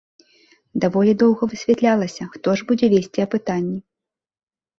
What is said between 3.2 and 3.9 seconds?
апытанні.